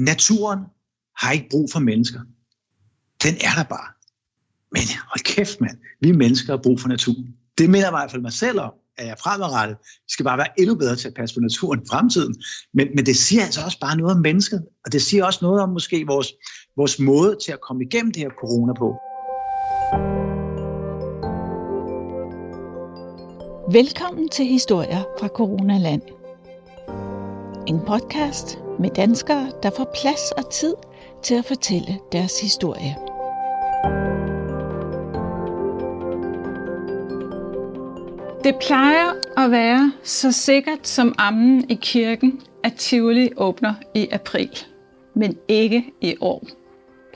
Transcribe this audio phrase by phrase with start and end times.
[0.00, 0.58] naturen
[1.20, 2.20] har ikke brug for mennesker.
[3.24, 3.88] Den er der bare.
[4.72, 5.78] Men hold kæft, mand.
[6.00, 7.34] Vi mennesker har brug for naturen.
[7.58, 9.76] Det minder i hvert fald mig selv om, at jeg fremadrettet
[10.08, 12.34] skal bare være endnu bedre til at passe på naturen i fremtiden.
[12.74, 15.62] Men, men det siger altså også bare noget om mennesket, og det siger også noget
[15.62, 16.28] om måske vores,
[16.76, 18.88] vores måde til at komme igennem det her corona på.
[23.72, 26.19] Velkommen til Historier fra Coronaland.
[27.70, 30.74] En podcast med danskere, der får plads og tid
[31.22, 32.96] til at fortælle deres historie.
[38.44, 39.12] Det plejer
[39.44, 44.50] at være så sikkert som ammen i kirken, at Tivoli åbner i april.
[45.14, 46.46] Men ikke i år.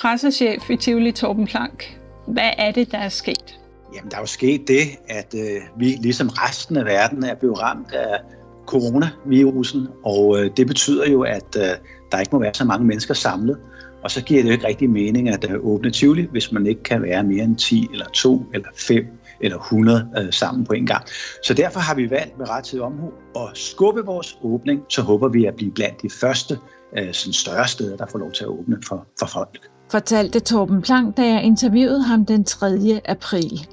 [0.00, 1.98] Pressechef i Tivoli Torben Plank.
[2.26, 3.60] Hvad er det, der er sket?
[3.94, 7.62] Jamen, der er jo sket det, at øh, vi ligesom resten af verden er blevet
[7.62, 8.18] ramt af
[8.66, 11.68] coronavirusen, og øh, det betyder jo, at øh,
[12.12, 13.58] der ikke må være så mange mennesker samlet.
[14.04, 16.82] Og så giver det jo ikke rigtig mening at øh, åbne Tivoli, hvis man ikke
[16.82, 19.04] kan være mere end 10 eller 2 eller 5
[19.40, 21.04] eller 100 øh, sammen på en gang.
[21.42, 25.44] Så derfor har vi valgt med ret omhu at skubbe vores åbning, så håber vi
[25.44, 26.58] at blive blandt de første
[26.98, 29.58] øh, sådan større steder, der får lov til at åbne for, for folk.
[29.90, 33.00] Fortalte Torben Plank, da jeg interviewede ham den 3.
[33.04, 33.66] april.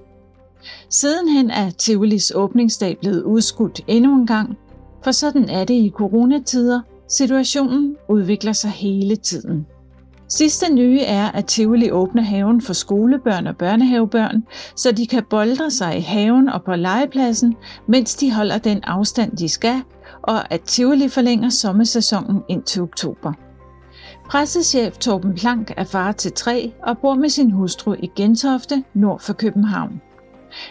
[0.89, 4.58] Sidenhen er Tivolis åbningsdag blevet udskudt endnu en gang,
[5.04, 6.82] for sådan er det i coronatider.
[7.08, 9.66] Situationen udvikler sig hele tiden.
[10.28, 14.44] Sidste nye er, at Tivoli åbner haven for skolebørn og børnehavebørn,
[14.76, 17.56] så de kan boldre sig i haven og på legepladsen,
[17.88, 19.82] mens de holder den afstand, de skal,
[20.22, 23.34] og at Tivoli forlænger sommersæsonen indtil oktober.
[24.30, 29.20] Pressechef Torben Plank er far til tre og bor med sin hustru i Gentofte, nord
[29.20, 30.02] for København.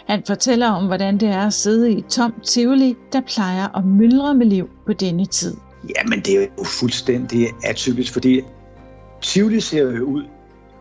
[0.07, 3.85] Han fortæller om, hvordan det er at sidde i et tomt Tivoli, der plejer at
[3.85, 5.57] myldre med liv på denne tid.
[5.97, 8.41] Jamen, det er jo fuldstændig atypisk, fordi
[9.21, 10.23] Tivoli ser jo ud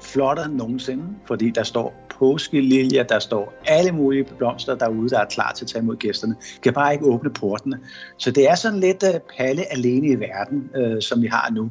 [0.03, 5.25] flottere end nogensinde, fordi der står påskeliljer, der står alle mulige blomster derude, der er
[5.25, 6.37] klar til at tage imod gæsterne.
[6.63, 7.79] Kan bare ikke åbne portene.
[8.19, 11.71] Så det er sådan lidt uh, palle alene i verden, uh, som vi har nu.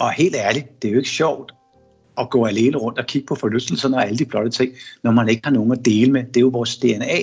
[0.00, 1.52] Og helt ærligt, det er jo ikke sjovt
[2.20, 5.28] at gå alene rundt og kigge på forlystelserne og alle de flotte ting, når man
[5.28, 6.24] ikke har nogen at dele med.
[6.24, 7.18] Det er jo vores DNA,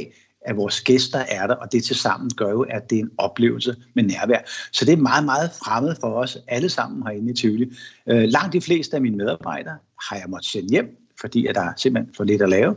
[0.46, 3.12] at vores gæster er der, og det til sammen gør jo, at det er en
[3.18, 4.40] oplevelse med nærvær.
[4.72, 7.66] Så det er meget, meget fremmed for os alle sammen herinde i Tivoli.
[8.10, 9.78] Øh, langt de fleste af mine medarbejdere
[10.10, 10.86] har jeg måttet sende hjem,
[11.22, 12.76] fordi at der er simpelthen for lidt at lave.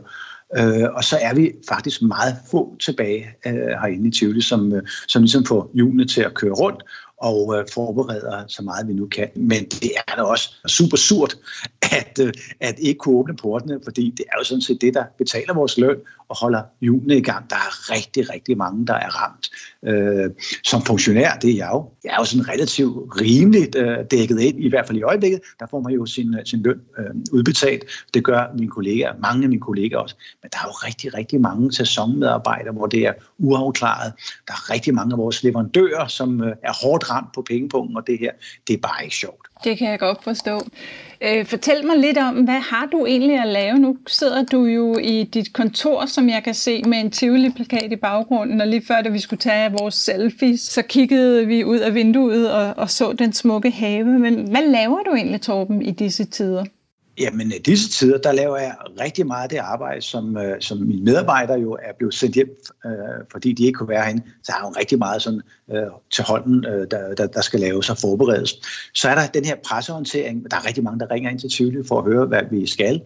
[0.57, 4.83] Øh, og så er vi faktisk meget få tilbage øh, herinde i Tivoli, som, øh,
[5.07, 6.83] som ligesom får hjulene til at køre rundt,
[7.21, 9.29] og øh, forbereder så meget vi nu kan.
[9.35, 11.37] Men det er da også super surt,
[11.99, 15.03] at, øh, at ikke kunne åbne portene, fordi det er jo sådan set det, der
[15.17, 15.97] betaler vores løn
[16.29, 17.49] og holder hjulene i gang.
[17.49, 19.49] Der er rigtig, rigtig mange, der er ramt.
[19.83, 20.29] Øh,
[20.63, 21.89] som funktionær, det er jeg jo.
[22.03, 25.41] Jeg er jo sådan relativt rimeligt øh, dækket ind, i hvert fald i øjeblikket.
[25.59, 27.83] Der får man jo sin, øh, sin løn øh, udbetalt.
[28.13, 30.15] Det gør mine kollegaer, mange af mine kollegaer også.
[30.43, 34.13] Men der er jo rigtig, rigtig mange sæsonmedarbejdere, hvor det er uafklaret.
[34.47, 38.07] Der er rigtig mange af vores leverandører, som øh, er hårdt ramt på pengepungen og
[38.07, 38.31] det her,
[38.67, 39.47] det er bare ikke sjovt.
[39.63, 40.61] Det kan jeg godt forstå.
[41.21, 43.79] Øh, fortæl mig lidt om, hvad har du egentlig at lave?
[43.79, 47.95] Nu sidder du jo i dit kontor, som jeg kan se, med en Tivoli-plakat i
[47.95, 51.93] baggrunden, og lige før, da vi skulle tage vores selfies, så kiggede vi ud af
[51.93, 54.05] vinduet og, og så den smukke have.
[54.05, 56.65] Men hvad laver du egentlig, Torben, i disse tider?
[57.19, 60.77] Jamen, i disse tider, der laver jeg rigtig meget af det arbejde, som, øh, som
[60.77, 62.49] mine medarbejdere jo er blevet sendt hjem,
[62.85, 62.91] øh,
[63.31, 64.23] fordi de ikke kunne være herinde.
[64.43, 65.41] Så har jeg jo rigtig meget sådan,
[65.71, 68.53] øh, til hånden, øh, der, der, der skal laves og forberedes.
[68.93, 70.51] Så er der den her pressehåndtering.
[70.51, 73.01] Der er rigtig mange, der ringer ind til Tivoli for at høre, hvad vi skal.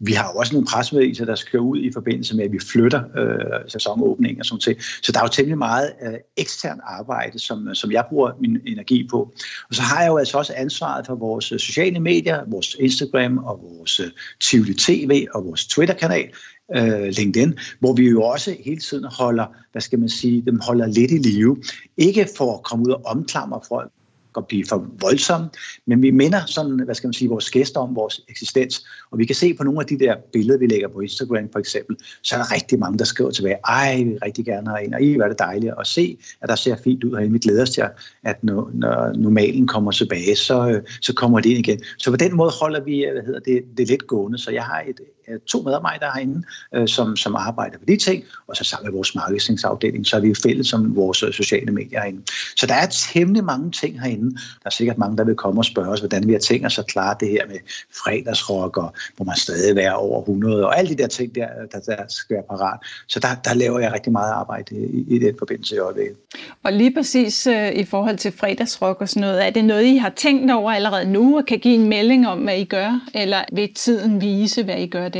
[0.00, 3.02] Vi har jo også nogle presmeddelelser, der skal ud i forbindelse med, at vi flytter
[3.18, 4.76] øh, sæsonåbninger og sådan til.
[5.02, 8.58] Så der er jo temmelig meget øh, ekstern arbejde, som, øh, som jeg bruger min
[8.66, 9.32] energi på.
[9.68, 13.38] Og så har jeg jo altså også ansvaret for vores øh, sociale medier, vores Instagram
[13.38, 14.06] og vores øh,
[14.40, 16.28] Tivoli TV og vores Twitter-kanal,
[16.76, 20.86] øh, LinkedIn, hvor vi jo også hele tiden holder, hvad skal man sige, dem holder
[20.86, 21.56] lidt i live.
[21.96, 23.92] Ikke for at komme ud og omklamre folk,
[24.36, 25.48] at blive for voldsomme,
[25.86, 29.24] men vi minder sådan, hvad skal man sige, vores gæster om vores eksistens, og vi
[29.24, 32.34] kan se på nogle af de der billeder, vi lægger på Instagram for eksempel, så
[32.34, 35.02] er der rigtig mange, der skriver tilbage, ej, vi vil rigtig gerne have en, og
[35.02, 37.32] I, hvor er det dejligt at se, at der ser fint ud herinde.
[37.32, 37.84] Vi glæder os til,
[38.24, 41.80] at når, når normalen kommer tilbage, så, øh, så kommer det ind igen.
[41.98, 44.64] Så på den måde holder vi øh, hvad hedder det, det lidt gående, så jeg
[44.64, 45.00] har et
[45.30, 46.42] Øh, to medarbejdere herinde,
[46.74, 50.20] øh, som, som arbejder på de ting, og så sammen med vores marketingsafdeling, så er
[50.20, 52.22] vi fælles som vores øh, sociale medier herinde.
[52.56, 54.30] Så der er temmelig mange ting herinde.
[54.34, 56.78] Der er sikkert mange, der vil komme og spørge os, hvordan vi har tænkt os
[56.78, 57.56] at klare det her med
[58.04, 61.80] fredagsrock, og hvor man stadig være over 100, og alle de der ting, der, der,
[61.80, 62.80] der skal være parat.
[63.08, 66.16] Så der, der laver jeg rigtig meget arbejde i, i den forbindelse i øjeblikket.
[66.64, 69.96] Og lige præcis øh, i forhold til fredagsrock og sådan noget, er det noget, I
[69.96, 73.44] har tænkt over allerede nu, og kan give en melding om, hvad I gør, eller
[73.52, 75.19] vil tiden vise, hvad I gør der?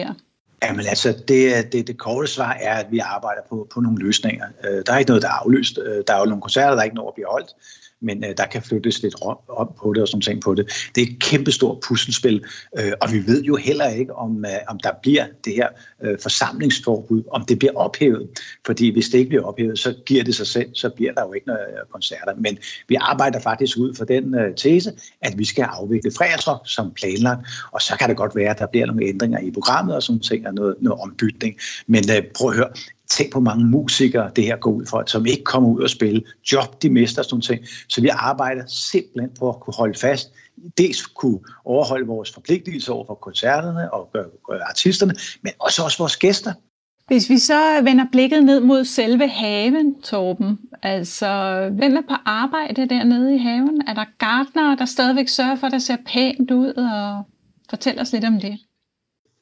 [0.62, 4.46] Jamen altså, det, det, det korte svar er, at vi arbejder på, på nogle løsninger.
[4.64, 5.78] Øh, der er ikke noget, der er aflyst.
[5.78, 7.54] Øh, der er jo nogle koncerter, der er ikke noget at blive holdt
[8.02, 9.14] men øh, der kan flyttes lidt
[9.48, 10.90] op på det og sådan ting på det.
[10.94, 12.44] Det er et kæmpestort puslespil,
[12.78, 15.68] øh, og vi ved jo heller ikke, om, øh, om der bliver det her
[16.02, 18.28] øh, forsamlingsforbud, om det bliver ophævet.
[18.66, 21.32] Fordi hvis det ikke bliver ophævet, så giver det sig selv, så bliver der jo
[21.32, 22.34] ikke noget øh, koncerter.
[22.36, 22.58] Men
[22.88, 27.40] vi arbejder faktisk ud for den øh, tese, at vi skal afvikle fredagsrock som planlagt,
[27.72, 30.20] og så kan det godt være, at der bliver nogle ændringer i programmet og sådan
[30.20, 31.56] ting, og noget, noget ombytning.
[31.86, 32.68] Men øh, prøv at høre,
[33.10, 36.22] tænk på mange musikere, det her går ud for, som ikke kommer ud og spille.
[36.52, 37.60] Job, de mister sådan ting.
[37.88, 40.30] Så vi arbejder simpelthen på at kunne holde fast
[40.78, 44.08] dels kunne overholde vores forpligtelser over for koncerterne og
[44.68, 46.52] artisterne, men også også vores gæster.
[47.06, 51.28] Hvis vi så vender blikket ned mod selve haven, Torben, altså
[51.72, 53.82] hvem er på arbejde dernede i haven?
[53.86, 57.22] Er der gardnere, der stadigvæk sørger for, at det ser pænt ud, og
[57.70, 58.58] fortæl os lidt om det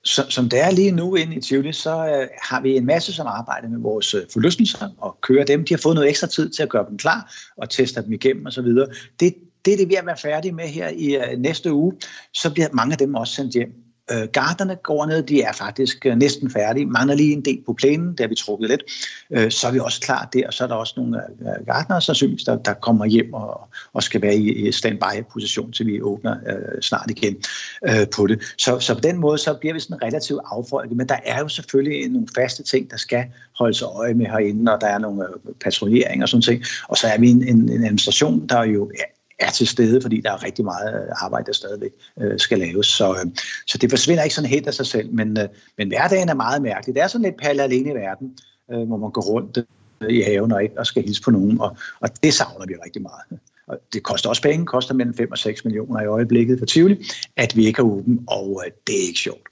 [0.08, 3.12] så, som det er lige nu inde i Tivoli, så øh, har vi en masse,
[3.12, 5.64] som arbejder med vores øh, forlystelser og kører dem.
[5.64, 8.46] De har fået noget ekstra tid til at gøre dem klar og teste dem igennem
[8.46, 8.64] osv.
[8.64, 9.34] Det,
[9.64, 11.92] det er det, vi er ved at være færdige med her i øh, næste uge.
[12.34, 13.87] Så bliver mange af dem også sendt hjem.
[14.12, 16.86] Øh, garderne går ned, de er faktisk øh, næsten færdige.
[16.86, 18.82] Mangler lige en del på plænen, der vi trukket lidt.
[19.30, 22.02] Øh, så er vi også klar der, og så er der også nogle øh, gardnere,
[22.02, 26.36] sandsynligvis, der, der kommer hjem og, og skal være i, i standby-position, til vi åbner
[26.46, 27.36] øh, snart igen
[27.88, 28.54] øh, på det.
[28.58, 31.48] Så, så på den måde, så bliver vi sådan relativt affolket, men der er jo
[31.48, 33.24] selvfølgelig nogle faste ting, der skal
[33.58, 36.62] holdes øje med herinde, og der er nogle øh, patruljeringer og sådan ting.
[36.88, 38.90] Og så er vi en, en, en administration, der jo
[39.38, 41.90] er til stede, fordi der er rigtig meget arbejde, der stadigvæk
[42.20, 42.86] øh, skal laves.
[42.86, 43.30] Så, øh,
[43.66, 45.48] så det forsvinder ikke sådan helt af sig selv, men, øh,
[45.78, 46.94] men hverdagen er meget mærkelig.
[46.94, 48.38] Det er sådan lidt palle alene i verden,
[48.72, 49.58] øh, hvor man går rundt
[50.00, 53.02] øh, i haven og, og skal hilse på nogen, og, og det savner vi rigtig
[53.02, 53.40] meget.
[53.66, 57.04] Og det koster også penge, koster mellem 5 og 6 millioner i øjeblikket for Tivoli,
[57.36, 59.42] at vi ikke er åben, og øh, det er ikke sjovt.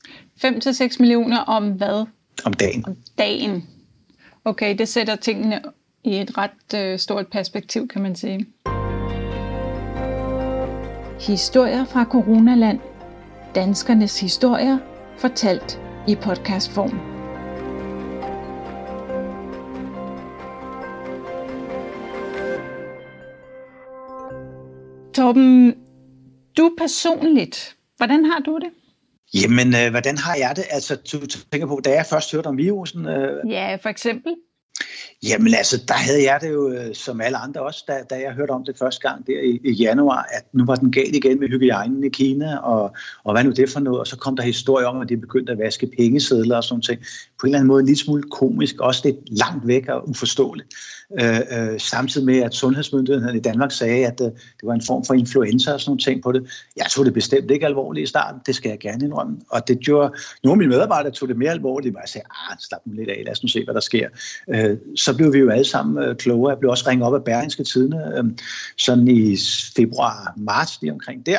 [0.41, 2.07] 5 til 6 millioner om hvad?
[2.45, 2.85] Om dagen.
[2.87, 3.69] Om dagen.
[4.45, 5.63] Okay, det sætter tingene
[6.05, 8.47] i et ret øh, stort perspektiv, kan man sige.
[11.21, 12.81] Historier fra Coronaland.
[13.55, 14.79] Danskernes historier
[15.19, 16.91] fortalt i podcastform.
[25.15, 25.75] Torben,
[26.57, 28.71] du personligt, hvordan har du det?
[29.35, 30.65] Jamen, øh, hvordan har jeg det?
[30.71, 33.07] Altså, du tænker på, da jeg først hørte om virusen?
[33.07, 33.51] Øh...
[33.51, 34.35] Ja, for eksempel.
[35.23, 38.33] Jamen altså, der havde jeg det jo øh, som alle andre også, da, da jeg
[38.33, 41.41] hørte om det første gang der i, i januar, at nu var den galt igen
[41.41, 42.95] med hygiejnen i Kina, og,
[43.25, 44.01] og hvad nu det for noget?
[44.01, 47.01] Og så kom der historie om, at de begyndte at vaske pengesedler og sådan noget.
[47.41, 50.69] På en eller anden måde en lille smule komisk, også lidt langt væk og uforståeligt.
[51.21, 55.05] Øh, øh, samtidig med, at sundhedsmyndighederne i Danmark sagde, at øh, det var en form
[55.05, 56.51] for influenza og sådan nogle ting på det.
[56.77, 59.37] Jeg tog det bestemt ikke alvorligt i starten, det skal jeg gerne indrømme.
[59.49, 60.15] Og det gjorde,
[60.45, 63.11] nogle af mine medarbejdere tog det mere alvorligt, og jeg sagde, ah, slap dem lidt
[63.11, 64.09] af, lad os nu se, hvad der sker.
[64.49, 66.51] Øh, Øh, så blev vi jo alle sammen øh, klogere.
[66.51, 68.25] Jeg blev også ringet op af Berlingske Tidene, øh,
[68.77, 69.37] sådan i
[69.77, 71.39] februar, marts, lige omkring der,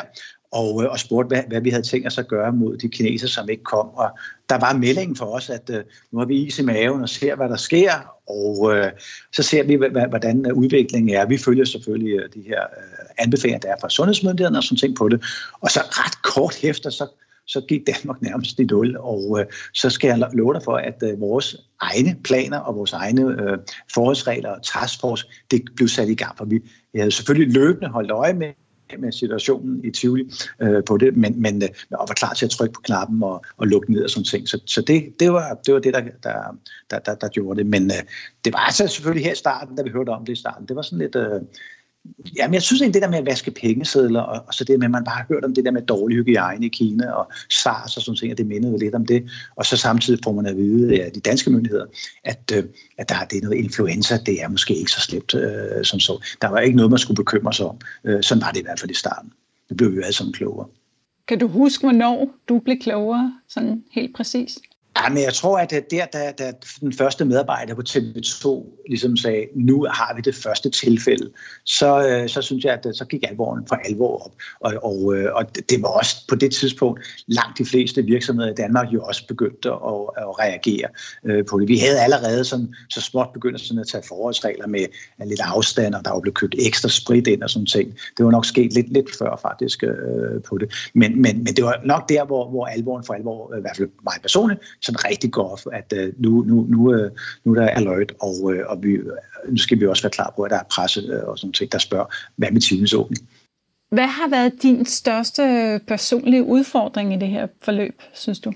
[0.52, 3.28] og, øh, og spurgte, hvad, hvad vi havde tænkt os at gøre mod de kineser,
[3.28, 3.88] som ikke kom.
[3.88, 4.10] Og
[4.50, 7.36] der var meldingen for os, at øh, nu har vi is i maven og ser,
[7.36, 7.92] hvad der sker,
[8.28, 8.92] og øh,
[9.34, 9.76] så ser vi,
[10.10, 11.26] hvordan øh, udviklingen er.
[11.26, 14.96] Vi følger selvfølgelig øh, de her øh, anbefalinger, der er fra sundhedsmyndighederne og sådan ting
[14.96, 15.24] på det.
[15.62, 17.08] Og så ret kort efter, så
[17.48, 21.04] så gik Danmark nærmest i nul, og øh, så skal jeg love dig for, at
[21.04, 23.58] øh, vores egne planer og vores egne øh,
[23.94, 26.60] forholdsregler og taskforce, det blev sat i gang, for vi,
[26.94, 28.54] vi havde selvfølgelig løbende holdt øje med,
[29.00, 30.32] med situationen i Tivoli
[30.62, 33.46] øh, på det, men, men øh, og var klar til at trykke på knappen og,
[33.58, 34.50] og lukke ned og sådan ting.
[34.50, 36.58] Så, så det, det, var, det var det, der, der,
[36.90, 37.66] der, der, der gjorde det.
[37.66, 38.04] Men øh,
[38.46, 40.68] det var altså selvfølgelig her i starten, da vi hørte om det i starten.
[40.68, 41.16] Det var sådan lidt...
[41.16, 41.42] Øh,
[42.38, 44.86] Jamen, jeg synes egentlig, det der med at vaske pengesedler, og, og så det med,
[44.86, 47.98] at man bare har hørt om det der med dårlig hygiejne i Kina, og SARS
[47.98, 49.30] og sådan ting, og det mindede lidt om det.
[49.56, 51.86] Og så samtidig får man at vide af de danske myndigheder,
[52.24, 52.64] at, øh,
[52.98, 56.24] at der, det er noget influenza, det er måske ikke så slemt øh, som så.
[56.42, 57.78] Der var ikke noget, man skulle bekymre sig om.
[58.04, 59.34] Øh, sådan var det i hvert fald i starten.
[59.70, 60.68] Det blev vi jo alle sammen klogere.
[61.28, 64.58] Kan du huske, hvornår du blev klogere, sådan helt præcis?
[65.04, 66.52] Ja, men jeg tror, at øh, der, der, der
[66.82, 71.32] den første medarbejder på TV2 ligesom sagde, nu har vi det første tilfælde,
[71.66, 74.32] så, øh, så synes jeg, at øh, så gik alvoren for alvor op.
[74.60, 74.96] Og, og,
[75.34, 79.28] og det var også på det tidspunkt langt de fleste virksomheder i Danmark jo også
[79.28, 79.78] begyndte at,
[80.18, 80.88] at reagere
[81.50, 81.68] på det.
[81.68, 84.86] Vi havde allerede sådan, så småt begyndt sådan at tage forholdsregler med
[85.26, 87.94] lidt afstand, og der var blevet købt ekstra sprit ind og sådan ting.
[88.18, 90.74] Det var nok sket lidt, lidt før faktisk øh, på det.
[90.94, 93.90] Men, men, men det var nok der, hvor, hvor alvoren for alvor, i hvert fald
[94.04, 97.12] mig personligt, sådan rigtig går op, at øh, nu, nu, nu, øh,
[97.44, 98.98] nu er der alert, og, øh, og vi,
[99.50, 101.72] nu skal vi også være klar på, at der er presse øh, og sådan ting,
[101.72, 103.28] der spørger, hvad med åbning?
[103.90, 105.44] Hvad har været din største
[105.88, 108.54] personlige udfordring i det her forløb, synes du?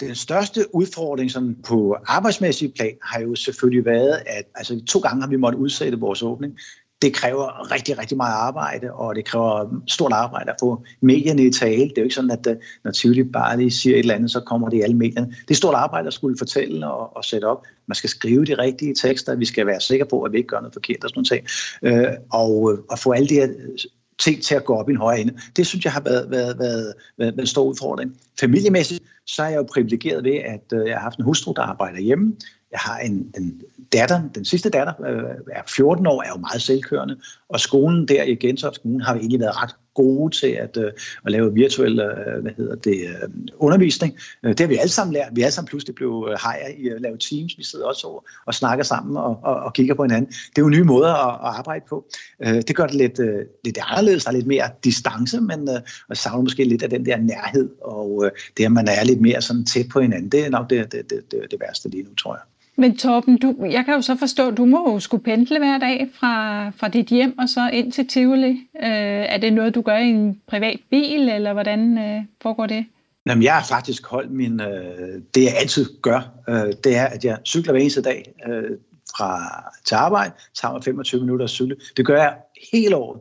[0.00, 5.22] Den største udfordring sådan på arbejdsmæssig plan har jo selvfølgelig været, at altså, to gange
[5.22, 6.58] har vi måttet udsætte vores åbning
[7.02, 11.50] det kræver rigtig, rigtig meget arbejde, og det kræver stort arbejde at få medierne i
[11.50, 11.82] tale.
[11.82, 14.30] Det er jo ikke sådan, at øh, når Tivoli bare lige siger et eller andet,
[14.30, 15.26] så kommer det i alle medierne.
[15.26, 17.66] Det er stort arbejde at skulle fortælle og, og sætte op.
[17.86, 20.60] Man skal skrive de rigtige tekster, vi skal være sikre på, at vi ikke gør
[20.60, 21.42] noget forkert og sådan
[21.82, 22.04] noget.
[22.06, 23.78] Øh, og, øh, og få alle de her øh,
[24.18, 25.38] ting til at gå op i en højere ende.
[25.56, 28.16] Det synes jeg har været, været, været, været, en stor udfordring.
[28.40, 32.00] Familiemæssigt, så er jeg jo privilegeret ved, at jeg har haft en hustru, der arbejder
[32.00, 32.36] hjemme.
[32.72, 33.62] Jeg har en, en
[33.92, 37.16] datter, den sidste datter, øh, er 14 år, er jo meget selvkørende,
[37.48, 40.92] og skolen der i Gentofte Kommune har egentlig været ret gode til at, øh,
[41.26, 44.18] at lave virtuel øh, hvad hedder det, øh, undervisning.
[44.42, 45.28] Øh, det har vi alle sammen lært.
[45.32, 47.58] Vi er alle sammen pludselig blevet øh, hejer i at lave teams.
[47.58, 50.26] Vi sidder også og, og snakker sammen og, og, og kigger på hinanden.
[50.30, 52.06] Det er jo nye måder at, at arbejde på.
[52.40, 54.24] Øh, det gør det lidt, øh, lidt anderledes.
[54.24, 57.70] Der er lidt mere distance, men øh, og savner måske lidt af den der nærhed,
[57.80, 60.70] og øh, det at man er lidt mere sådan tæt på hinanden, det er nok
[60.70, 62.42] det, det, det, det, det værste lige nu, tror jeg.
[62.76, 65.78] Men Torben, du, jeg kan jo så forstå, at du må jo skulle pendle hver
[65.78, 68.50] dag fra, fra dit hjem og så ind til Tivoli.
[68.82, 72.86] Øh, er det noget, du gør i en privat bil, eller hvordan øh, foregår det?
[73.26, 74.60] Jamen, jeg har faktisk holdt min...
[74.60, 78.70] Øh, det, jeg altid gør, øh, det er, at jeg cykler hver eneste dag øh,
[79.16, 81.76] fra til arbejde, tager mig 25 minutter at cykle.
[81.96, 82.34] Det gør jeg
[82.72, 83.20] hele året.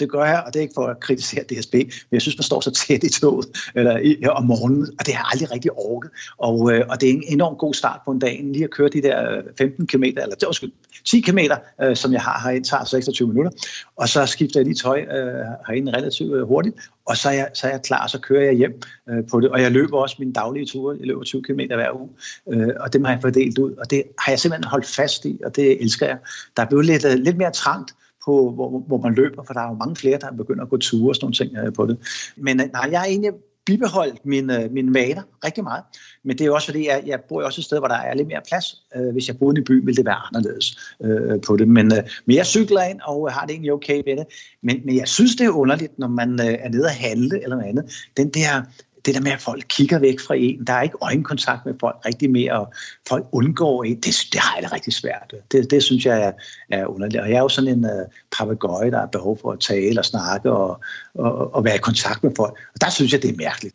[0.00, 2.42] Det gør jeg, og det er ikke for at kritisere DSB, men jeg synes, man
[2.42, 5.72] står så tæt i toget eller i, om morgenen, og det har jeg aldrig rigtig
[5.72, 6.10] orket.
[6.38, 8.40] Og, øh, og det er en enorm god start på en dag.
[8.44, 10.68] Lige at køre de der øh, 15 km, eller det var
[11.04, 11.38] 10 km,
[11.82, 13.50] øh, som jeg har herinde, tager 26 minutter,
[13.96, 17.50] og så skifter jeg lige tøj øh, herinde relativt øh, hurtigt, og så er, jeg,
[17.54, 19.50] så er jeg klar, og så kører jeg hjem øh, på det.
[19.50, 20.96] Og jeg løber også mine daglige ture.
[20.98, 22.08] Jeg løber 20 km hver uge,
[22.52, 23.72] øh, og dem har jeg fordelt ud.
[23.72, 26.18] Og det har jeg simpelthen holdt fast i, og det elsker jeg.
[26.56, 27.94] Der er blevet lidt, øh, lidt mere trangt,
[28.24, 30.76] på, hvor, hvor man løber, for der er jo mange flere, der begynder at gå
[30.76, 31.98] ture og sådan nogle ting øh, på det.
[32.36, 33.32] Men øh, nej, jeg har egentlig
[33.66, 35.84] bibeholdt mine, øh, mine vaner rigtig meget.
[36.24, 38.28] Men det er også fordi, jeg, jeg bor også et sted, hvor der er lidt
[38.28, 38.82] mere plads.
[39.12, 41.68] Hvis jeg boede i en by, ville det være anderledes øh, på det.
[41.68, 44.26] Men, øh, men jeg cykler ind og har det egentlig okay med det.
[44.62, 47.56] Men, men jeg synes, det er underligt, når man øh, er nede og handle eller
[47.56, 47.84] noget andet.
[48.16, 48.62] Den der
[49.06, 51.96] det der med, at folk kigger væk fra en, der er ikke øjenkontakt med folk
[52.06, 52.72] rigtig mere, og
[53.08, 55.34] folk undgår en, det, det har jeg det rigtig svært.
[55.52, 56.32] Det, det synes jeg er,
[56.70, 57.22] er underligt.
[57.22, 57.90] Og jeg er jo sådan en uh,
[58.38, 60.80] papegøje, der har behov for at tale og snakke og,
[61.14, 62.58] og, og være i kontakt med folk.
[62.74, 63.74] Og der synes jeg, det er mærkeligt.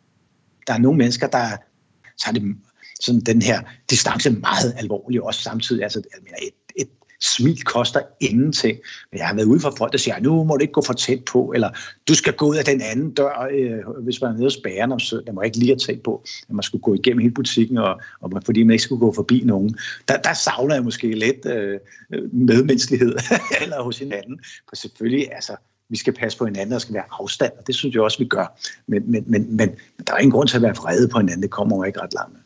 [0.66, 1.46] Der er nogle mennesker, der
[2.24, 2.56] tager det,
[3.00, 3.60] sådan den her
[3.90, 5.82] distance meget alvorligt, også samtidig.
[5.82, 6.54] Altså, jeg mener, et
[7.22, 8.78] smil koster ingenting.
[9.10, 10.92] Men jeg har været ude for folk, der siger, nu må du ikke gå for
[10.92, 11.70] tæt på, eller
[12.08, 14.92] du skal gå ud af den anden dør, øh, hvis man er nede og spære
[14.92, 15.34] om søndag.
[15.34, 18.42] må ikke lige at tæt på, at man skulle gå igennem hele butikken, og, og
[18.44, 19.76] fordi man ikke skulle gå forbi nogen.
[20.08, 21.78] Der, der savner jeg måske lidt øh,
[22.14, 23.16] øh medmenneskelighed
[23.62, 24.40] eller hos hinanden.
[24.68, 25.56] For selvfølgelig, altså,
[25.88, 28.24] vi skal passe på hinanden, og skal være afstand, og det synes jeg også, vi
[28.24, 28.58] gør.
[28.86, 29.70] Men, men, men, men
[30.06, 32.14] der er ingen grund til at være vrede på hinanden, det kommer jo ikke ret
[32.14, 32.36] langt.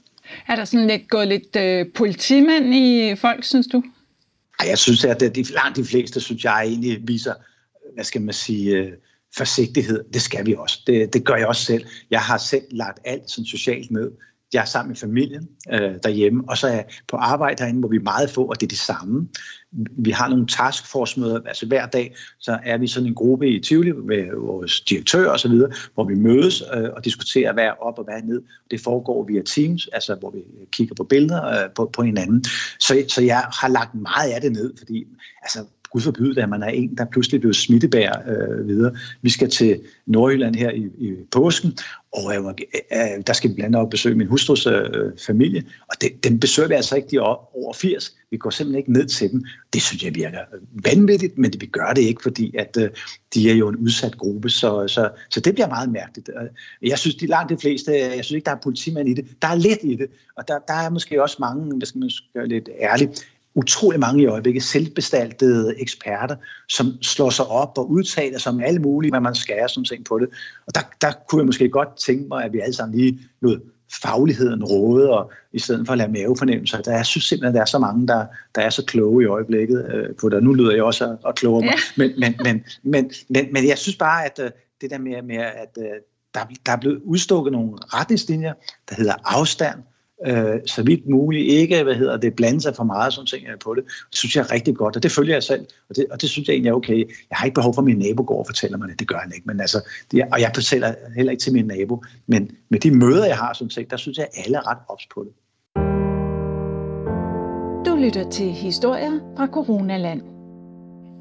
[0.48, 3.82] Er der sådan lidt gået lidt øh, politimand i folk, synes du?
[4.60, 7.34] Ej, jeg synes, at de, langt de fleste, synes jeg, egentlig viser,
[7.94, 8.92] hvad skal man sige, øh,
[9.36, 10.04] forsigtighed.
[10.12, 10.80] Det skal vi også.
[10.86, 11.84] Det, det gør jeg også selv.
[12.10, 14.10] Jeg har selv lagt alt sådan socialt ned.
[14.54, 17.88] Jeg er sammen med familien øh, derhjemme, og så er jeg på arbejde herinde, hvor
[17.88, 19.28] vi er meget få, og det er det samme
[19.96, 23.92] vi har nogle taskforce-møder, altså hver dag, så er vi sådan en gruppe i Tivoli
[23.92, 27.98] med vores direktør og så videre, hvor vi mødes øh, og diskuterer, hvad er op
[27.98, 28.42] og hvad er ned.
[28.70, 30.38] Det foregår via Teams, altså hvor vi
[30.72, 32.44] kigger på billeder øh, på, på hinanden.
[32.80, 35.06] Så, så jeg har lagt meget af det ned, fordi
[35.42, 35.58] altså,
[35.94, 38.96] Gud forbyde det, at man er en, der pludselig blev smittebær øh, videre.
[39.22, 41.78] Vi skal til Nordjylland her i, i påsken,
[42.12, 42.54] og øh,
[43.26, 46.74] der skal vi blandt andet besøge min hustrus øh, familie, og det, dem besøger vi
[46.74, 48.16] altså ikke de over 80.
[48.30, 49.44] Vi går simpelthen ikke ned til dem.
[49.72, 52.90] Det synes jeg virker øh, vanvittigt, men det, vi gør det ikke, fordi at øh,
[53.34, 56.30] de er jo en udsat gruppe, så, så, så det bliver meget mærkeligt.
[56.82, 59.26] Jeg synes, de langt de fleste, øh, jeg synes ikke, der er politimand i det.
[59.42, 62.28] Der er lidt i det, og der, der er måske også mange, hvis man skal
[62.34, 63.08] være lidt ærlig,
[63.54, 66.36] utrolig mange i øjeblikket selvbestaltede eksperter,
[66.68, 70.04] som slår sig op og udtaler sig om alle mulige, hvad man skal sådan ting
[70.04, 70.28] på det.
[70.66, 73.56] Og der, der kunne jeg måske godt tænke mig, at vi alle sammen lige nu
[74.02, 76.80] fagligheden råde, og i stedet for at lade mavefornemmelser.
[76.80, 79.26] Der, jeg synes simpelthen, at der er så mange, der, der er så kloge i
[79.26, 80.42] øjeblikket øh, på det.
[80.42, 81.72] Nu lyder jeg også og, og klogere, ja.
[81.96, 85.36] men, men, men, men, men, men jeg synes bare, at øh, det der med, med
[85.36, 85.84] at øh,
[86.34, 88.52] der, der er blevet udstukket nogle retningslinjer,
[88.88, 89.78] der hedder afstand,
[90.26, 93.74] øh, så vidt muligt ikke, hvad hedder det, blande sig for meget sådan ting på
[93.74, 93.84] det.
[93.84, 96.30] Det synes jeg er rigtig godt, og det følger jeg selv, og det, og det
[96.30, 96.98] synes jeg egentlig er okay.
[97.30, 99.18] Jeg har ikke behov for, at min nabo går og fortæller mig det, det gør
[99.18, 102.80] han ikke, men altså, det, og jeg fortæller heller ikke til min nabo, men med
[102.80, 105.24] de møder, jeg har, sådan set, der synes jeg, at alle er ret ops på
[105.24, 105.32] det.
[107.86, 110.22] Du lytter til historier fra Coronaland.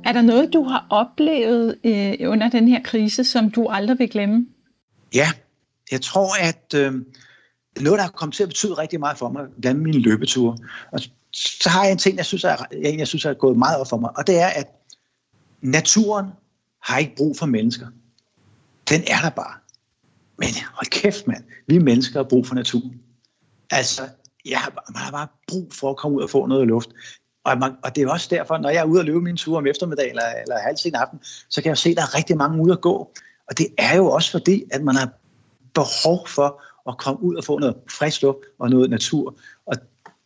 [0.06, 4.10] Er der noget, du har oplevet øh, under den her krise, som du aldrig vil
[4.10, 4.48] glemme?
[5.16, 5.28] Ja,
[5.92, 6.94] jeg tror, at øh,
[7.82, 10.58] noget, der har kommet til at betyde rigtig meget for mig, blandt mine løbeture.
[10.92, 11.00] Og
[11.34, 13.90] så har jeg en ting, jeg synes, er, jeg, jeg synes er gået meget op
[13.90, 14.68] for mig, og det er, at
[15.62, 16.26] naturen
[16.82, 17.88] har ikke brug for mennesker.
[18.90, 19.54] Den er der bare.
[20.38, 21.44] Men hold kæft, mand.
[21.68, 23.02] Vi mennesker har brug for naturen.
[23.70, 24.02] Altså,
[24.46, 26.90] jeg har, man har bare brug for at komme ud og få noget luft.
[27.44, 29.58] Og, man, og det er også derfor, når jeg er ude og løbe min tur
[29.58, 32.38] om eftermiddag eller, eller halv sen aften, så kan jeg se, at der er rigtig
[32.38, 33.12] mange ude at gå.
[33.50, 35.10] Og det er jo også fordi, at man har
[35.74, 39.38] behov for at komme ud og få noget frisk luft og noget natur.
[39.66, 39.76] Og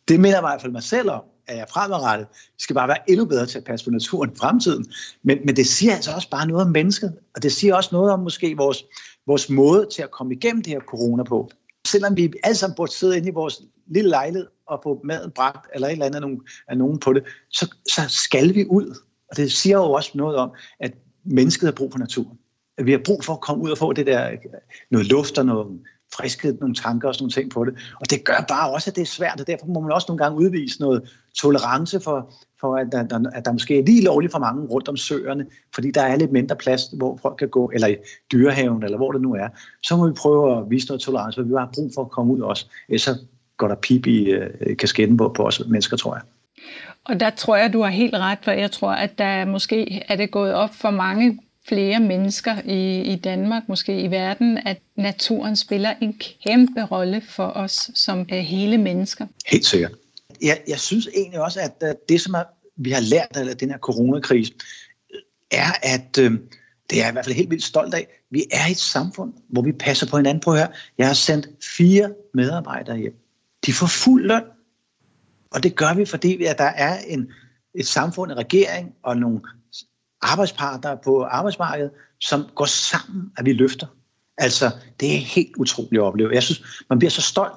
[0.08, 2.26] det minder mig i hvert fald mig selv om, at jeg fremadrettet
[2.58, 4.86] skal bare være endnu bedre til at passe på naturen i fremtiden.
[5.22, 8.12] Men, men det siger altså også bare noget om mennesket, og det siger også noget
[8.12, 8.84] om måske vores,
[9.26, 11.50] vores måde til at komme igennem det her corona på.
[11.86, 15.66] Selvom vi alle sammen burde sidde inde i vores lille lejlighed og få maden bragt,
[15.74, 18.94] eller et eller andet af nogen, af nogen på det, så, så skal vi ud.
[19.30, 20.50] Og det siger jo også noget om,
[20.80, 22.38] at mennesket har brug for naturen.
[22.78, 24.30] At vi har brug for at komme ud og få det der,
[24.90, 25.66] noget luft og noget,
[26.16, 27.74] friskhed, nogle tanker og sådan nogle ting på det.
[28.00, 30.24] Og det gør bare også, at det er svært, og derfor må man også nogle
[30.24, 34.32] gange udvise noget tolerance for, for at, der, der, at der måske er lige lovligt
[34.32, 37.70] for mange rundt om søerne, fordi der er lidt mindre plads, hvor folk kan gå,
[37.74, 37.96] eller i
[38.32, 39.48] dyrehaven, eller hvor det nu er.
[39.82, 42.32] Så må vi prøve at vise noget tolerance, for vi har brug for at komme
[42.32, 42.66] ud også.
[42.96, 43.18] Så
[43.56, 46.22] går der pip i øh, kasketten på, på os mennesker, tror jeg.
[47.04, 50.16] Og der tror jeg, du har helt ret, for jeg tror, at der måske er
[50.16, 55.56] det gået op for mange flere mennesker i, i Danmark, måske i verden, at naturen
[55.56, 59.26] spiller en kæmpe rolle for os som uh, hele mennesker.
[59.46, 59.92] Helt sikkert.
[60.42, 62.42] Jeg, jeg synes egentlig også, at øh, det, som er,
[62.76, 64.52] vi har lært af den her coronakrise,
[65.50, 66.32] er, at øh,
[66.90, 68.06] det er jeg i hvert fald helt vildt stolt af.
[68.30, 70.66] Vi er et samfund, hvor vi passer på hinanden på her.
[70.98, 73.14] Jeg har sendt fire medarbejdere hjem.
[73.66, 74.42] De får fuld løn.
[75.50, 77.28] Og det gør vi, fordi at der er en,
[77.74, 79.40] et samfund, en regering og nogle
[80.22, 83.86] arbejdspartnere på arbejdsmarkedet, som går sammen, at vi løfter.
[84.38, 84.70] Altså,
[85.00, 86.34] det er helt utroligt at opleve.
[86.34, 87.52] Jeg synes, man bliver så stolt,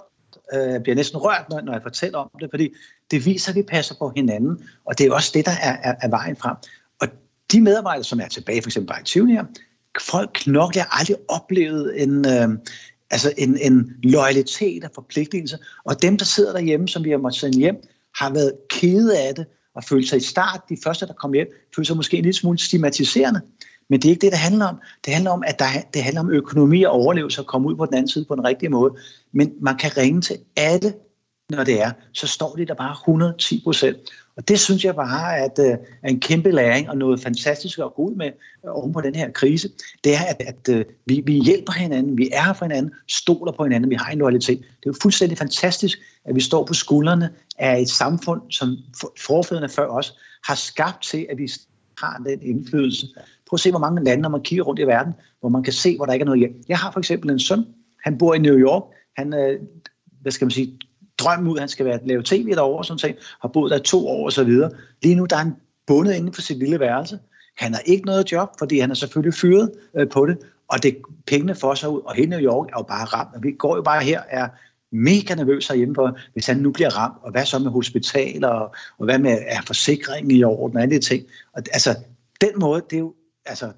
[0.53, 2.69] øh, bliver næsten rørt, når, når jeg fortæller om det, fordi
[3.11, 5.95] det viser, at vi passer på hinanden, og det er også det, der er, er,
[6.01, 6.55] er vejen frem.
[7.01, 7.07] Og
[7.51, 9.45] de medarbejdere, som er tilbage, for eksempel bare i Tivoli her,
[9.99, 12.49] folk knokler, har aldrig oplevet en, øh,
[13.11, 17.39] altså en, en loyalitet og forpligtelse, og dem, der sidder derhjemme, som vi har måttet
[17.39, 17.75] sende hjem,
[18.15, 19.45] har været kede af det,
[19.75, 22.37] og føle sig i start, de første, der kom hjem, føle sig måske en lille
[22.37, 23.41] smule stigmatiserende.
[23.89, 24.79] Men det er ikke det, det handler om.
[25.05, 27.85] Det handler om, at der, det handler om økonomi og overlevelse og komme ud på
[27.85, 28.95] den anden side på den rigtige måde.
[29.31, 30.93] Men man kan ringe til alle,
[31.49, 31.91] når det er.
[32.13, 33.97] Så står de der bare 110 procent.
[34.41, 35.65] Og det synes jeg bare at, uh,
[36.03, 38.31] er en kæmpe læring og noget fantastisk at gå ud med
[38.63, 39.69] uh, oven på den her krise.
[40.03, 43.51] Det er, at, at uh, vi, vi hjælper hinanden, vi er her for hinanden, stoler
[43.51, 44.57] på hinanden, vi har en loyalitet.
[44.59, 48.77] Det er jo fuldstændig fantastisk, at vi står på skuldrene af et samfund, som
[49.19, 51.51] forfædrene før os har skabt til, at vi
[51.97, 53.07] har den indflydelse.
[53.49, 55.73] Prøv at se, hvor mange lande, når man kigger rundt i verden, hvor man kan
[55.73, 56.55] se, hvor der ikke er noget hjælp.
[56.69, 57.65] Jeg har for eksempel en søn,
[58.03, 58.83] han bor i New York,
[59.17, 59.33] han,
[60.21, 60.79] hvad skal man sige,
[61.23, 64.25] drøm ud, han skal være, lave tv derovre, sådan ting, har boet der to år
[64.25, 64.71] og så videre.
[65.03, 65.55] Lige nu der er han
[65.87, 67.19] bundet inden for sit lille værelse.
[67.57, 70.97] Han har ikke noget job, fordi han er selvfølgelig fyret øh, på det, og det
[71.27, 73.35] pengene for sig ud, og hele New York er jo bare ramt.
[73.35, 74.47] Og vi går jo bare her, er
[74.91, 78.75] mega nervøs herhjemme for, hvis han nu bliver ramt, og hvad så med hospitaler, og,
[78.97, 81.25] og hvad med er forsikringen i orden, og alle de ting.
[81.53, 81.95] Og, altså,
[82.41, 83.13] den måde, det er jo,
[83.45, 83.71] altså,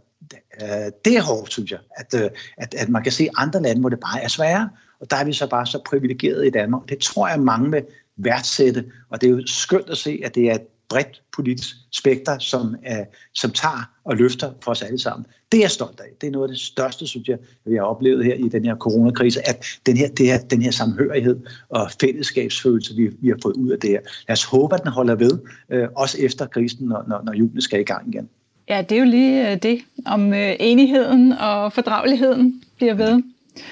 [0.62, 3.80] øh, det er hårdt, synes jeg, at, øh, at, at man kan se andre lande,
[3.80, 4.70] hvor det bare er sværere,
[5.04, 6.89] og der er vi så bare så privilegeret i Danmark.
[6.89, 7.84] Det tror jeg, mange vil
[8.18, 12.39] værdsætte, og det er jo skønt at se, at det er et bredt politisk spekter,
[12.39, 15.26] som, er, som tager og løfter for os alle sammen.
[15.52, 16.06] Det er jeg stolt af.
[16.22, 18.76] Det er noget af det største, synes jeg, vi har oplevet her i den her
[18.76, 21.39] coronakrise, at den her, det her, den her samhørighed
[21.70, 24.00] og fællesskabsfølelse, vi, vi har fået ud af det her.
[24.28, 25.39] Lad os håbe, at den holder ved,
[25.70, 28.30] øh, også efter krisen, når, når, når julen skal i gang igen.
[28.70, 33.24] Ja, det er jo lige øh, det, om øh, enigheden og fordrageligheden bliver ved.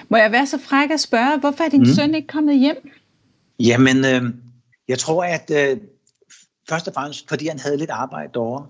[0.10, 1.86] Må jeg være så fræk at spørge, hvorfor er din mm.
[1.86, 2.90] søn ikke kommet hjem?
[3.60, 4.34] Jamen, øh,
[4.88, 5.78] jeg tror, at øh,
[6.70, 8.66] først og fremmest, fordi han havde lidt arbejde derovre.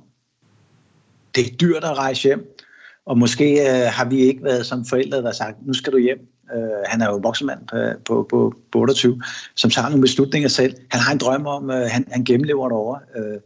[1.35, 2.57] Det er dyrt at rejse hjem.
[3.05, 6.19] Og måske øh, har vi ikke været som forældre, der sagt, nu skal du hjem.
[6.55, 9.21] Øh, han er jo voksenmand på, på, på, på 28,
[9.55, 10.75] som tager nogle beslutninger selv.
[10.91, 12.99] Han har en drøm om, øh, han, han gennemlever derovre.
[13.15, 13.39] Øh,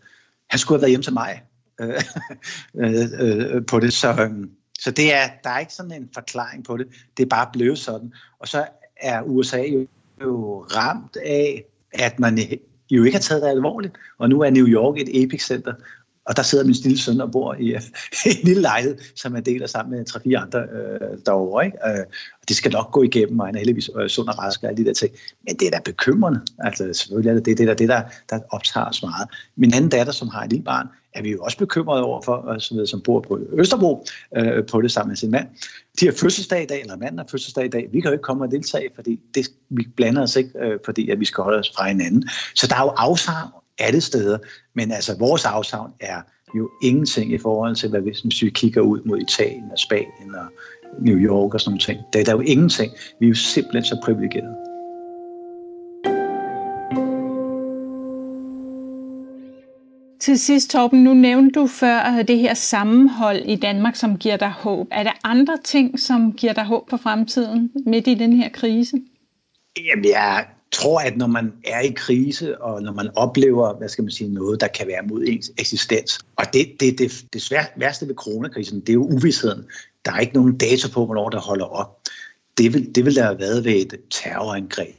[0.49, 1.41] han skulle have været hjem til mig
[1.81, 2.01] øh,
[2.81, 3.93] øh, øh, på det.
[3.93, 4.47] Så, øh,
[4.79, 6.87] så det er, der er ikke sådan en forklaring på det.
[7.17, 8.13] Det er bare blevet sådan.
[8.39, 8.65] Og så
[8.97, 9.87] er USA jo,
[10.21, 12.39] jo ramt af, at man
[12.91, 13.93] jo ikke har taget det alvorligt.
[14.17, 15.73] Og nu er New York et epicenter,
[16.25, 17.75] og der sidder min stille søn og bor i,
[18.25, 21.65] en lille lejlighed, som man deler sammen med tre-fire andre øh, derovre.
[21.65, 21.77] Ikke?
[21.87, 22.05] Øh,
[22.41, 24.69] og det skal nok gå igennem, og han er heldigvis øh, sund og rask og
[24.69, 25.13] alle de der ting.
[25.47, 26.41] Men det er da bekymrende.
[26.59, 29.29] Altså, selvfølgelig er det det, det, der, det der, der optager os meget.
[29.55, 32.51] Min anden datter, som har et lille barn, er vi jo også bekymrede over for,
[32.51, 34.05] altså, som, som bor på Østerbro,
[34.37, 35.47] øh, på det sammen med sin mand.
[35.99, 37.89] De har fødselsdag i dag, eller manden har fødselsdag i dag.
[37.91, 41.09] Vi kan jo ikke komme og deltage, fordi det, vi blander os ikke, øh, fordi
[41.09, 42.29] at vi skal holde os fra hinanden.
[42.55, 44.37] Så der er jo afsavn alle steder,
[44.73, 46.21] men altså vores afsavn er
[46.57, 50.35] jo ingenting i forhold til, hvad hvis, hvis vi kigger ud mod Italien og Spanien
[50.35, 50.45] og
[50.99, 51.99] New York og sådan noget ting.
[52.13, 52.91] Der er der jo ingenting.
[53.19, 54.74] Vi er jo simpelthen så privilegerede.
[60.25, 64.37] Til sidst, Torben, nu nævnte du før øh, det her sammenhold i Danmark, som giver
[64.37, 64.87] dig håb.
[64.91, 68.97] Er der andre ting, som giver dig håb for fremtiden midt i den her krise?
[69.85, 74.03] Jamen, jeg tror, at når man er i krise, og når man oplever, hvad skal
[74.03, 77.63] man sige, noget, der kan være mod ens eksistens, og det, det, det, det svær,
[77.77, 79.65] værste ved coronakrisen, det er jo uvidsheden.
[80.05, 81.99] Der er ikke nogen data på, hvornår der holder op.
[82.57, 84.95] Det vil, det vil der have været ved et terrorangreb,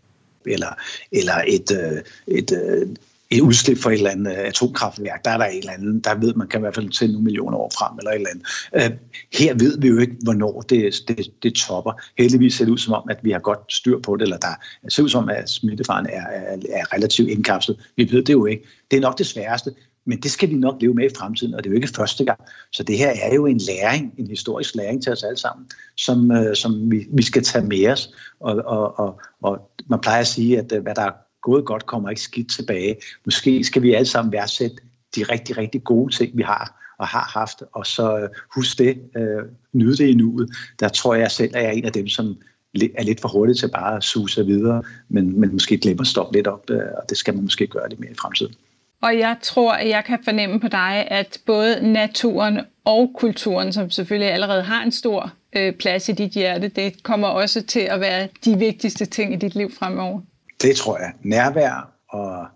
[0.47, 0.75] eller,
[1.13, 2.99] eller et, øh, et, et
[3.31, 6.15] et udslip fra et eller andet øh, atomkraftværk, der er der et eller andet, der
[6.15, 8.47] ved man kan i hvert fald til nogle millioner år frem, eller et eller andet.
[8.75, 8.99] Øh,
[9.33, 11.93] her ved vi jo ikke, hvornår det, det, det topper.
[12.19, 14.49] Heldigvis ser det ud som om, at vi har godt styr på det, eller der
[14.85, 17.91] det ser ud som om, at smittefaren er, er, er relativt indkapslet.
[17.97, 18.65] Vi ved det jo ikke.
[18.91, 19.71] Det er nok det sværeste,
[20.07, 22.25] men det skal vi nok leve med i fremtiden, og det er jo ikke første
[22.25, 22.41] gang.
[22.73, 26.31] Så det her er jo en læring, en historisk læring til os alle sammen, som,
[26.31, 28.11] øh, som vi, vi skal tage med os.
[28.41, 32.11] Og, og, og, og man plejer at sige, at hvad der er gået godt kommer
[32.11, 32.97] ikke skidt tilbage.
[33.25, 34.77] Måske skal vi alle sammen værdsætte
[35.17, 39.03] de rigtig, rigtig gode ting, vi har og har haft, og så øh, husk det,
[39.17, 40.51] øh, nyde det i nuet.
[40.81, 42.37] Der tror jeg selv, at jeg er en af dem, som
[42.75, 46.37] er lidt for hurtigt til bare at suse videre, men, men måske glemmer at stoppe
[46.37, 48.55] lidt op, øh, og det skal man måske gøre lidt mere i fremtiden.
[49.03, 53.91] Og jeg tror, at jeg kan fornemme på dig, at både naturen og kulturen, som
[53.91, 58.01] selvfølgelig allerede har en stor øh, plads i dit hjerte, det kommer også til at
[58.01, 60.21] være de vigtigste ting i dit liv fremover.
[60.63, 61.13] Det tror jeg.
[61.23, 62.47] Nærvær og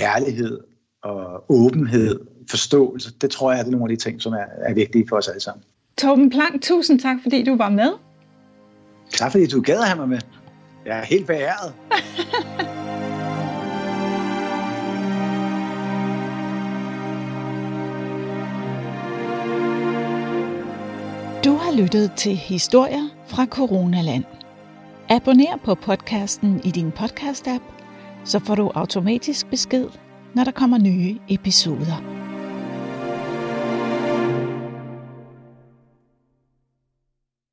[0.00, 0.60] ærlighed
[1.02, 5.06] og åbenhed, forståelse, det tror jeg er nogle af de ting, som er, er vigtige
[5.08, 5.64] for os alle sammen.
[5.98, 7.92] Torben Plank, tusind tak, fordi du var med.
[9.12, 10.18] Tak, fordi du gad at have mig med.
[10.86, 11.74] Jeg er helt beæret.
[21.44, 24.24] Du har lyttet til historier fra Coronaland.
[25.12, 27.62] Abonner på podcasten i din podcast-app,
[28.24, 29.88] så får du automatisk besked,
[30.34, 32.29] når der kommer nye episoder.